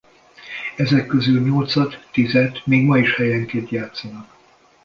Ezek 0.75 1.05
közül 1.07 1.41
nyolcat-tízet 1.41 2.65
még 2.65 2.85
ma 2.85 2.97
is 2.97 3.15
helyenként 3.15 3.69
játszanak. 3.69 4.35